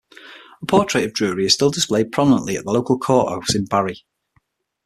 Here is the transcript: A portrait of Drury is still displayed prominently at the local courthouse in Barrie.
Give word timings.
A 0.63 0.65
portrait 0.65 1.03
of 1.05 1.13
Drury 1.13 1.45
is 1.45 1.53
still 1.53 1.69
displayed 1.69 2.11
prominently 2.11 2.57
at 2.57 2.65
the 2.65 2.71
local 2.71 2.97
courthouse 2.97 3.53
in 3.53 3.65
Barrie. 3.65 4.03